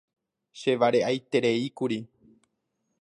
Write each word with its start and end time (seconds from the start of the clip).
Che 0.59 0.71
vare'aitereíkuri. 0.79 1.99